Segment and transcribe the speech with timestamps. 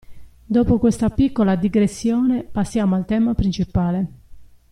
[0.43, 4.07] Dopo questa piccola digressione passiamo al tema principale.